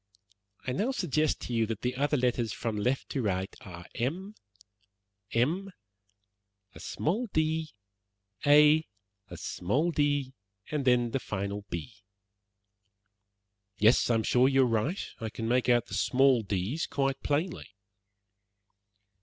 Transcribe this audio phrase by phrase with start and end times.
[0.65, 4.33] "I now suggest to you that the other letters from left to right are, M,
[5.31, 5.71] M,
[6.73, 7.69] a small d,
[8.43, 8.87] A,
[9.27, 10.33] a small d,
[10.71, 11.97] and then the final B."
[13.77, 15.05] "Yes, I am sure that you are right.
[15.19, 17.67] I can make out the two small d's quite plainly."